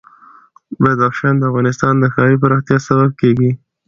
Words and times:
بدخشان 0.83 1.33
د 1.37 1.43
افغانستان 1.51 1.93
د 1.99 2.05
ښاري 2.13 2.35
پراختیا 2.43 2.77
سبب 2.87 3.09
کېږي. 3.21 3.51